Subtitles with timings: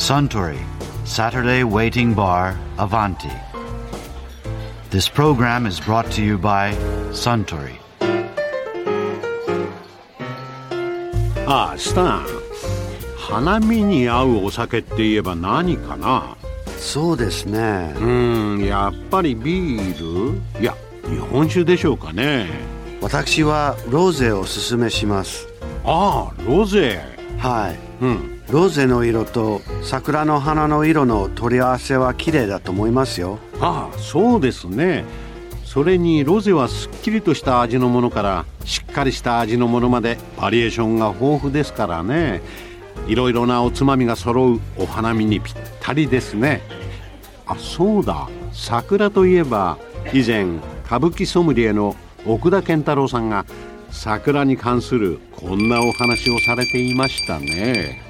[0.00, 0.58] Suntory
[1.04, 3.30] Saturday Waiting Bar Avanti.
[4.88, 6.72] This program is brought to you by
[7.12, 7.76] Suntory.
[11.46, 12.26] ああスタン
[13.18, 16.34] 花見に合うお酒って言えば何かな
[16.78, 20.74] そうですねうーんやっぱりビールいや
[21.10, 22.46] 日本酒でしょうかね
[23.02, 25.46] 私はローゼをおすすめします
[25.84, 27.02] ああロゼ
[27.38, 28.42] はいうん。
[28.50, 33.38] ローゼの色と桜の花の色の取り合わせは綺麗だと思いますよ。
[33.60, 35.04] ああそうですね。
[35.64, 42.42] それにロゼはすっきりとした味のものからしっかりした味のものまでバリエーションが豊富ですからね。
[43.06, 46.62] いろいろなおつまみが揃うお花見にぴったりですね。
[47.46, 48.28] あそうだ。
[48.52, 49.78] 桜といえば
[50.12, 50.44] 以前
[50.86, 51.94] 歌舞伎ソムリエの
[52.26, 53.46] 奥田健太郎さんが
[53.90, 58.02] 桜に関するこんなお話をされていましたね。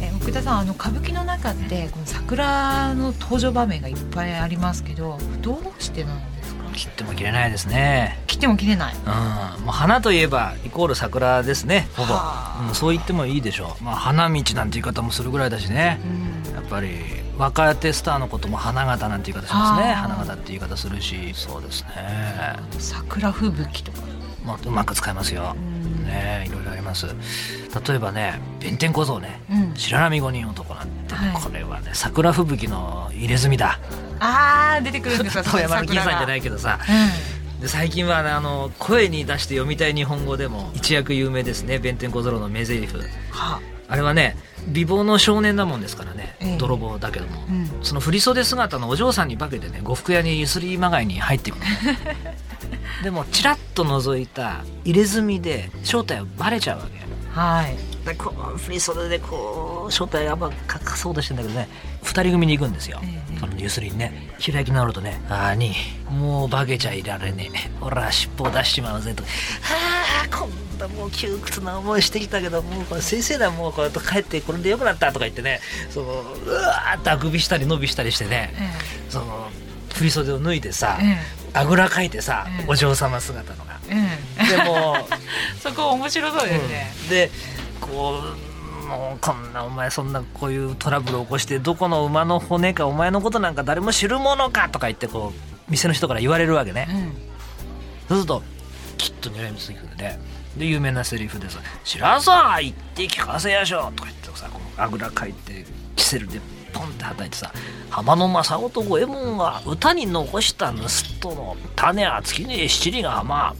[0.00, 6.64] え奥田さんあの歌舞伎の中ってこの桜の登場場面がいっぱいありますけどどうしてなんですか？
[6.74, 8.18] 切っても切れないですね。
[8.26, 8.94] 切っても切れない。
[8.94, 8.98] う
[9.60, 9.64] ん。
[9.64, 12.66] もう花といえばイコール桜ですねほぼ、はあ。
[12.68, 16.00] うん、そう言ってもいいでしょう、まあ、花道なんて言い方もするぐらいだしね。
[16.48, 16.54] うん。
[16.54, 16.88] やっぱり
[17.38, 19.92] 若手スターのことも花形なんて言い方しますね。
[19.92, 21.32] 花形って言い方するし。
[21.34, 23.98] そうですね、桜吹雪とか。
[24.44, 25.54] まあ、うまく使えますよ、
[26.04, 27.06] ねいろいろあります。
[27.06, 29.40] 例えばね弁天小僧ね。
[29.50, 29.74] うん。
[29.74, 31.42] 白波五人男なんて、はい。
[31.42, 33.78] これはね桜吹雪の入れ墨だ。
[34.20, 36.78] あー出てくるんですか遠 山の金さんじゃないいけどさ。
[37.58, 41.78] うで最近はねあの声に出して読みたい日本語でも一躍有名ですね。
[41.78, 42.86] 弁天小僧の名台詞。
[42.86, 42.86] ん
[43.30, 43.60] はあ
[43.94, 46.56] れはね美貌の少年だもんですからね、ええ。
[46.58, 47.70] 泥棒だけども、うん。
[47.82, 52.36] その振袖姿のお嬢さんに化けてね呉服屋にゆすりまがいに入っていくのね
[53.04, 57.06] でもチラッと覗いた入れ墨で正体はバレちゃうわけ。
[57.38, 57.76] はい。
[58.06, 60.52] でこう振り袖でこう正体やっぱ隠
[60.96, 61.68] そうとしてんだけどね
[62.02, 63.38] 二人組に行くんですよ、ええ。
[63.38, 64.34] そのゆすりにね。
[64.44, 65.74] 開き直るとね「あに
[66.10, 67.70] もう化けちゃいられねえ。
[67.80, 69.26] ほら尻尾を出しちまうぜ」と「あ
[69.94, 69.95] あ
[70.28, 75.60] こんなもう窮屈な思いしてきたけどもうこれ先生だもうこうやって帰ってこれでよくなった」とか言ってね。
[75.90, 78.54] そのうわーってあくびしたり伸びしたりしてね。
[78.56, 78.70] え
[79.08, 79.50] その
[79.94, 81.18] 振り袖を脱いでさ、え
[81.54, 82.64] あぐらかいてさ、ええ。
[82.68, 83.78] お嬢様姿のが。
[83.88, 83.94] え
[84.38, 84.56] え。
[84.56, 85.14] でもえ
[85.62, 87.08] そこ面白そうですね、うん。
[87.08, 87.30] で
[87.80, 88.22] こ
[88.82, 96.86] うもうこんなお前そんなこういうトラブルを起こしてどこの馬の骨かお前のことなんか誰も知るものかとか言ってこう店の人から言われるわけね、
[98.08, 98.42] そうすると
[98.96, 100.18] きっとるね。
[100.56, 106.40] で有名なセリフでさ「知らんさ言って聞かせやしょ」とか言ってさこのあぐらかいてキセルで
[106.72, 107.52] ポンってはたいてさ
[107.90, 113.54] 「浜の正雄と五右衛門が歌に残した盗人の種は尽きねえ七里が浜」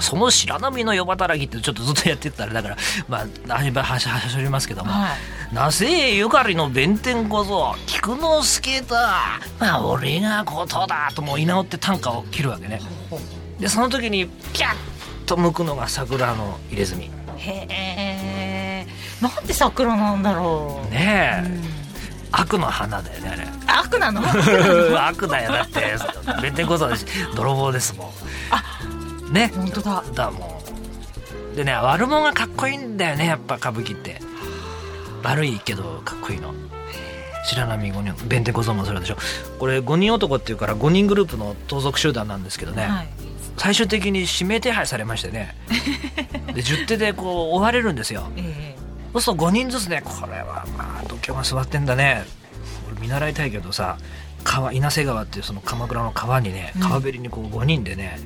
[0.00, 2.76] その白波の夜働きってちょっとずっとやってたあれだから
[3.08, 5.10] まあはしはしはしょりますけども、はい
[5.54, 12.80] なせゆかりの弁天小僧菊之助だまあ俺がことだともう居直って短歌を切るわけね
[13.64, 17.10] でその時にピャッと向くのが桜の入れ墨。
[17.38, 18.86] へえ。
[19.22, 21.62] なんで桜なんだろう、ねえ、うん。
[22.30, 23.48] 悪の花だよねあれ。
[23.66, 24.20] 悪なの？
[25.02, 25.96] 悪だよだって。
[26.42, 28.12] 弁天小僧だし泥棒ですも
[29.30, 29.32] ん。
[29.32, 29.50] ね。
[29.56, 30.04] 本当だ。
[30.14, 30.62] だも
[31.54, 34.20] うでね悪者がかっこいいんだよねやっぱ歌舞伎って。
[35.22, 36.52] 悪いけどかっこいいの。
[37.46, 39.16] 白波五人弁天小僧もそうでしょ。
[39.58, 43.08] これ5人男っていうから5人グループの盗賊集団なんですけどね、はい
[43.56, 45.54] 最終的に指名手配されましてね。
[46.54, 48.30] で10手でこう追われるんですよ。
[48.36, 48.76] え
[49.12, 52.24] そうすると5人ずつねこれはまあ度胸が座ってんだね。
[52.90, 53.98] 俺見習いたいけどさ
[54.42, 56.82] 川稲瀬川っていうその鎌倉の川にねうん。
[56.82, 58.18] 川べりにこう5人でね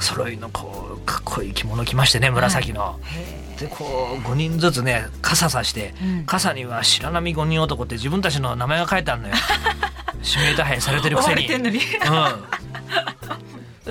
[0.00, 2.98] 揃いのこうかっこいい着物着ましてね紫の。
[3.16, 3.46] え。
[3.60, 6.24] でこう5人ずつね傘さして、うん。
[6.26, 9.34] 傘には白波5人男って自分たちの名前が書いてあるのよ。
[10.22, 11.46] 指名手配されてるく追せに。
[11.46, 11.62] うん。
[11.62, 11.70] で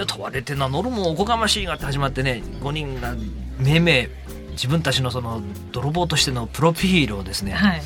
[0.06, 3.16] 問われて名乗るもおこがましいがって始まってね5人が
[3.58, 4.10] めいめい
[4.52, 5.42] 自分たちのその
[5.72, 7.82] 泥棒としてのプロフィールをですね、はい。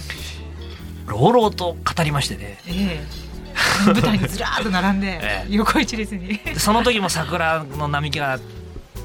[1.07, 2.59] 朗々と語りましてね。
[2.67, 3.29] ええ。
[3.85, 5.53] 舞台にずらーっと並んで、 ええ。
[5.53, 6.37] 横一列に。
[6.37, 8.39] でその時も桜の並木が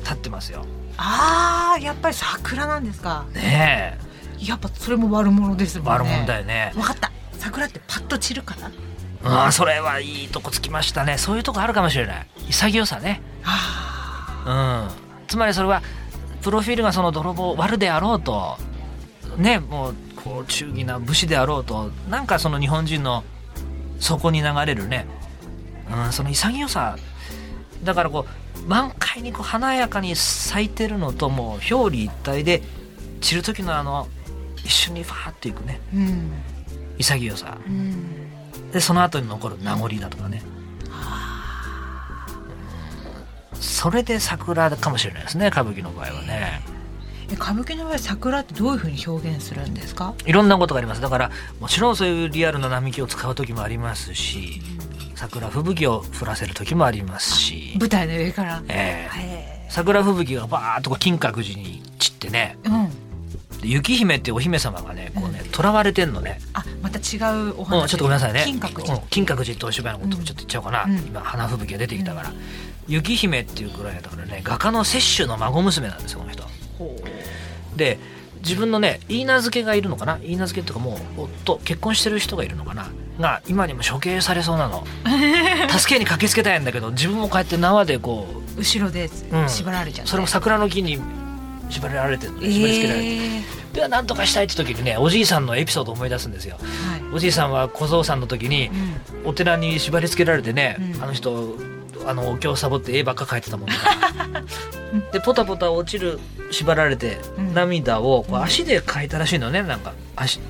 [0.02, 0.64] 立ってますよ。
[0.96, 3.24] ああやっぱり桜なんですか。
[3.32, 3.98] ね
[4.38, 5.92] やっぱそれも悪者ですえもんね。
[5.92, 6.72] 悪者だよね。
[6.74, 7.10] 分かった。
[7.38, 8.70] 桜ってパッと散るかな
[9.24, 11.16] ああそれはいいとこつきましたね。
[11.16, 12.26] そういうとこあるかもしれない。
[12.50, 13.22] 潔さね。
[13.44, 15.82] あうん、つまりそれは
[16.42, 18.58] プロフィールがその泥棒悪であろうと
[19.38, 23.24] ねもうこう忠義な武士であろうとなんかその日本人の
[23.98, 25.06] 底に流れるね、
[25.90, 26.96] うん、その潔さ。
[27.82, 28.26] だからこ
[28.56, 32.62] う満開にこう華やかに咲いてるのともう表裏一体で
[33.20, 34.08] 散る時のあの
[34.56, 35.80] 一緒にファーっていくね。
[35.94, 36.30] うん。
[36.98, 37.58] 潔さ。
[37.66, 38.23] うん
[38.74, 40.42] でその後に残る名残だとかね。
[40.44, 40.54] うん
[43.60, 46.60] それで桜かもしれないですね歌舞伎の場合はね。
[47.30, 50.14] え歌舞伎の場合桜ってどういうふうに表現するんですか？
[50.26, 51.00] いろんなことがあります。
[51.00, 51.30] だから
[51.60, 54.60] もちろんそういうリアルな並木を使う時もありますし
[55.14, 58.62] 桜吹雪を降らせる時もありますし、舞台の上から。
[58.68, 59.18] ええ。
[59.18, 62.58] へ桜吹雪がバーッと金閣寺に散ってね。
[62.64, 62.88] えうん。
[62.88, 62.94] で
[63.66, 68.42] 雪姫っていうお姫様がねこうね囚われてんのね、あまた違うおうん、話ちょっとごめんなさいね。
[68.44, 68.94] 金閣寺。
[68.94, 70.96] うん金閣寺ってお芝居のことをちょっと言っちゃおうかな、うん。
[70.98, 72.32] 今花吹雪が出てきたから、
[72.88, 76.44] 雪姫っていうくらいだからね画家の摂取の孫娘なんですよこの人。
[77.76, 77.98] で
[78.40, 80.18] 自分のね言い名付けがいるのかな？
[80.18, 82.88] 言い名付けっていうかもう夫結婚してる人がいるのかな？
[83.18, 84.84] が今にも処刑されそうなの。
[85.70, 89.48] 助けに駆けつけたいんだけど自分もこうやって縄でこ後ろでうん。
[89.48, 90.98] 縛られちゃって、うそれも桜の木に
[91.70, 93.08] 縛られてるのえね縛り付けられて。
[93.08, 96.56] る、えでは何とかしたいって時にねおじいさんのエピソードを思い出すんですよ。
[96.56, 97.02] はい。
[97.12, 98.70] おじいさんは小僧さんの時に
[99.22, 99.28] うん。
[99.30, 101.02] お寺に縛り付けられてね、うん。
[101.02, 101.56] あの人
[102.06, 103.74] あのお経サボって絵ばっか描いてたもんだ
[105.12, 106.20] でポタポタ落ちる
[106.50, 107.54] 縛られてうん。
[107.54, 108.42] 涙をこううん。
[108.42, 110.40] 足で描いたらしいのねなんか足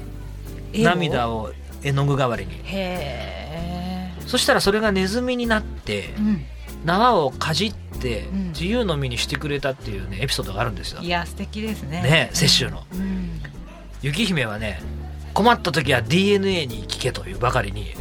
[0.75, 1.53] 涙を
[1.83, 2.53] 絵の具代わりに。
[2.65, 6.45] へえそしたらそれがネズミになってうん。
[6.85, 8.49] 縄をかじってうん。
[8.49, 11.01] 自由の身にしてくれたっていうねエピソードがあるんですよ。
[11.01, 12.03] いや素敵ですね。
[12.03, 12.85] ね雪舟の。
[12.93, 13.41] うん。
[14.03, 14.83] 雪姫はね
[15.33, 17.95] 困った時は DNA に聞けというばかりに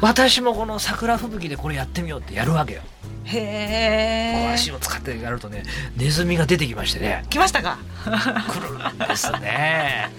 [0.00, 2.82] 私もこの桜吹雪でこれやってみようってやるわけよ。
[3.24, 5.62] へえ足を使ってやるとね
[5.96, 7.24] ネズミが出てきましてね。
[7.30, 7.78] 来ましたか？
[8.04, 10.10] 来るんですね。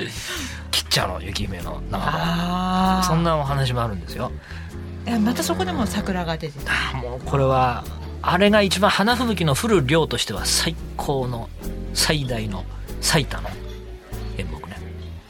[0.70, 4.32] 切っちゃうの雪姫の縄をああそんなお話もあるんですよ。
[4.34, 4.87] え
[5.18, 6.72] またそこでも桜が出てた。
[6.94, 7.84] あもうこれは
[8.20, 11.48] あれが一番花吹雪の降る量としては最高の
[11.94, 12.64] 最大の
[13.00, 13.48] 最多の
[14.36, 14.76] 演目ね。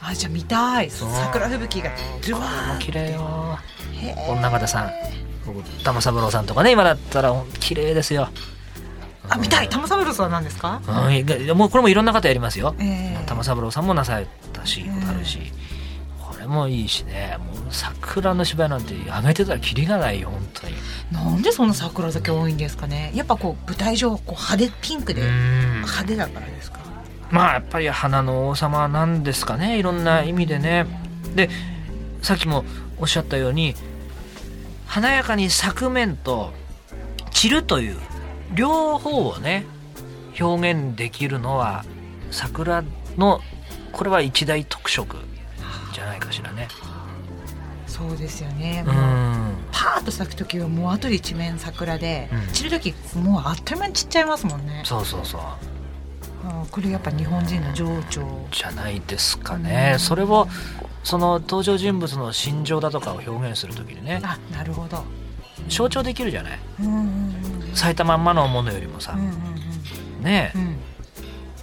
[0.01, 0.89] あじゃあ見たい。
[0.89, 1.91] 桜吹雪が
[2.27, 3.59] ドゥワー綺麗よ。
[4.29, 4.91] 女方さん。
[5.83, 8.29] 玉三郎さんとかね今だったら綺麗ですよ。
[9.29, 9.69] あ見たい。
[9.69, 10.81] 玉三郎さんは何ですか？
[10.87, 12.75] うんもうこれもいろんな方やりますよ。
[12.79, 13.25] ええ。
[13.27, 15.39] 玉三郎さんもなされたしあるし、
[16.49, 17.37] もいいしね。
[17.39, 20.73] もう桜の芝居なんて上げてたらキリがないよ本当に。
[21.11, 23.11] なんでそんな桜だけ多いんですかね。
[23.15, 25.81] やっぱこう舞台上こう派手ピンクでうん。
[25.81, 26.79] 派手だからですか？
[27.31, 29.79] まあやっぱり花の王様なんですかね。
[29.79, 30.85] いろんな意味でね。
[31.35, 31.49] で
[32.21, 32.65] さっきも
[32.97, 33.75] おっしゃったように
[34.87, 36.51] 華やかに咲く面と
[37.31, 37.97] 散るという
[38.55, 39.65] 両方をね
[40.39, 41.85] 表現できるのは
[42.31, 42.83] 桜
[43.17, 43.41] の
[43.91, 45.17] これは一大特色
[45.99, 46.67] じゃないかしらね。
[47.85, 48.85] そうですよね。
[48.87, 48.93] うん。
[49.71, 52.53] パーッと咲く時はもうあとで一面桜で、うん。
[52.53, 54.83] 散る時もうあっという間に散っちゃいますもんね。
[54.85, 55.41] そうそうそう。
[56.45, 58.47] あこれやっぱ日本人の情緒。
[58.51, 59.97] じゃないですかね。
[59.99, 60.47] それを
[61.03, 64.21] その登場人物の心情だとかを表現する時にね。
[64.23, 65.03] あなるほど。
[65.67, 66.59] 象徴できるじゃない。
[66.79, 67.75] うんうんうん。
[67.75, 69.13] 咲いたまんまのものよりもさ。
[69.17, 70.61] うんうんねうん。
[70.61, 70.79] うん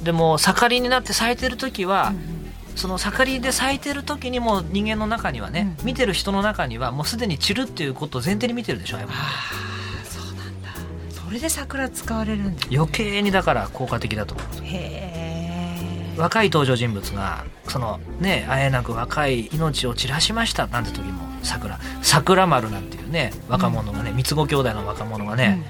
[0.03, 2.36] でも盛りになって咲いてる時は、うん
[2.77, 5.87] その盛りで咲いてる時にも人間の中にはね、うん。
[5.87, 10.69] 見てる人の中にはもうすでに散るっていうことを前提に見てるでしょああそうなんだ。
[11.11, 14.65] それで桜使われるんです余計にだから効果的だと思う。
[14.65, 15.13] へ
[16.13, 21.79] え若い登場人物がそのねあえなく若い命を散らしましたなんて時も桜。
[22.03, 25.63] 桜丸なんていうね若者がね三つ子兄弟の若者がね、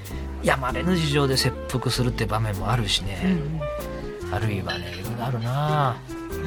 [0.42, 3.18] やまれぬ事情で切腹するって場面もあるしうんね、
[4.24, 4.34] うん。
[4.34, 5.90] あるいはねいろいろあるな。
[5.90, 5.96] あ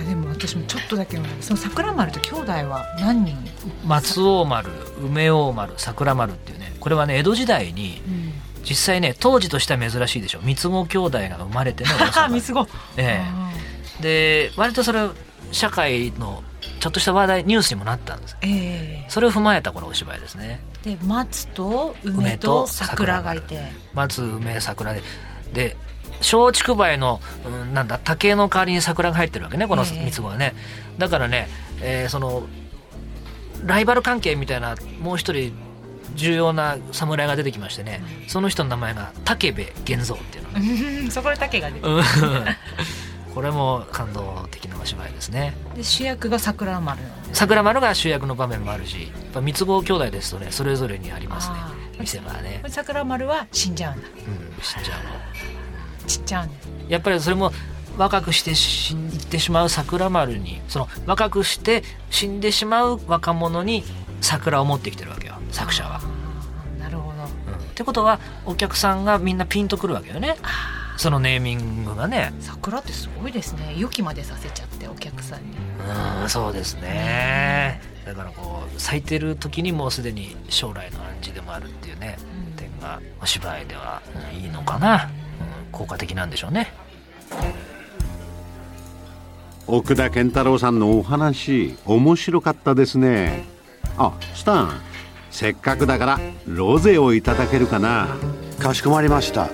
[0.04, 3.38] でも私もちょっとだけその桜丸と兄弟は何人、
[3.86, 4.70] 松王丸
[5.02, 10.40] 梅王丸桜丸っていうねこれはね江戸時代にうん、実際ね当時としては珍しいでしょ。
[10.42, 11.90] 三つ子兄弟が生まれてね
[12.30, 12.68] 三つ子。
[12.98, 13.22] え
[14.00, 14.02] え。
[14.02, 15.08] で割とそれ
[15.52, 16.44] 社会の
[16.80, 18.38] ちょっとした話題ニュースにもなったんです。
[18.42, 19.06] ええ。
[19.10, 20.62] それを踏まえたこのお芝居ですね。
[20.84, 23.72] で松と梅と桜がいて。
[23.94, 25.02] 松梅桜で
[25.54, 25.78] で
[26.20, 30.06] 松竹梅の、うん、なんだ竹の代わりに桜が入ってるわけねこのええ。
[30.06, 30.54] 三つ子はね、
[30.98, 31.48] だからね、
[31.82, 32.44] えーその
[33.66, 35.54] ライバル関係みたいなもう一人
[36.16, 38.02] 重要な侍が出てきましてね。
[38.28, 41.00] その人の名前が武部源三っていうのね。
[41.02, 42.04] う んそこで竹が出てうん。
[43.36, 45.56] これも感動的なお芝居ですね。
[45.76, 47.02] で主役が桜丸。
[47.02, 51.56] なんです桜丸が主役の場面もあるしやっぱ三つ子兄弟ですとねそれぞれにありますね。
[52.00, 52.64] 見せ場はね。
[52.68, 54.08] 桜丸は死んじゃうんだ。
[54.08, 55.10] うん、死んじゃうの
[56.08, 56.56] 散っちゃうんだ
[56.90, 57.52] やっぱりそれも
[57.98, 63.84] 若くして死んでしまう桜丸にその若くして死んでしまう若者に
[64.22, 66.02] 桜を持ってきてるわけよ作者は。
[66.80, 67.24] なるほど。
[67.24, 67.26] うん。
[67.26, 67.28] っ
[67.76, 70.36] てことはお客さんがみんなピンとくるわけよね。
[70.98, 72.34] そのネーミングがね。
[72.40, 73.76] 桜ってすごいですね。
[73.78, 75.58] 予期までさせちゃってお客さんに。
[76.22, 77.82] うんそうですね。
[78.06, 82.54] だからこう咲いてる時にもうすでに将来の暗示でもあるっていうね、うん。
[82.54, 84.02] 点がお芝居では
[84.34, 85.29] うんいいのかな、うん
[85.72, 86.72] 効果的なんでしょうね。
[89.68, 93.46] 奥田健太郎さんのお話面白かったですね。
[93.98, 94.82] あスタン
[95.30, 98.08] せっかくだからロゼをいただけるかな。
[98.60, 99.50] かしこまりました。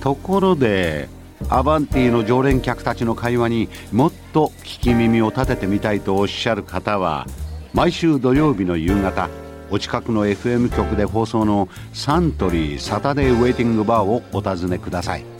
[0.00, 1.08] ところで
[1.48, 7.26] アバンティの常連客たちの会話にもっと聞き耳を立ててみたいとおっしゃる方は
[7.72, 9.28] 毎週土曜日の夕方
[9.70, 15.39] お近くの FM 局で放送のサントリーサタデーウェイティングバーをお尋ねください